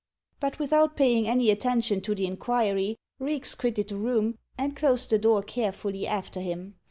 But 0.39 0.57
without 0.57 0.95
paying 0.95 1.27
any 1.27 1.51
attention 1.51 2.01
to 2.01 2.15
the 2.15 2.25
inquiry, 2.25 2.97
Reeks 3.19 3.53
quitted 3.53 3.89
the 3.89 3.97
room, 3.97 4.39
and 4.57 4.75
closed 4.75 5.11
the 5.11 5.19
door 5.19 5.43
carefully 5.43 6.07
after 6.07 6.39
him. 6.39 6.73